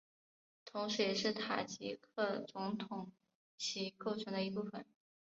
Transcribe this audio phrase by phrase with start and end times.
[0.65, 3.11] 同时也是塔吉克总统
[3.55, 4.83] 旗构成的一部分